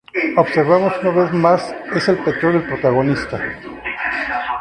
[0.35, 3.39] Observamos que una vez más es el petróleo el protagonista.